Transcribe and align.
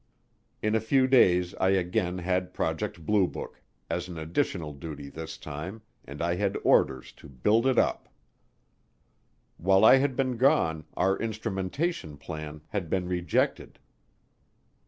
In 0.63 0.73
a 0.73 0.79
few 0.81 1.05
days 1.05 1.53
I 1.61 1.69
again 1.69 2.17
had 2.17 2.55
Project 2.55 3.05
Blue 3.05 3.27
Book, 3.27 3.61
as 3.87 4.07
an 4.07 4.17
additional 4.17 4.73
duty 4.73 5.09
this 5.11 5.37
time, 5.37 5.83
and 6.05 6.23
I 6.23 6.33
had 6.37 6.57
orders 6.63 7.11
to 7.11 7.29
"build 7.29 7.67
it 7.67 7.77
up." 7.77 8.09
While 9.57 9.85
I 9.85 9.97
had 9.97 10.15
been 10.15 10.37
gone, 10.37 10.85
our 10.97 11.19
instrumentation 11.19 12.17
plan 12.17 12.61
had 12.69 12.89
been 12.89 13.07
rejected. 13.07 13.77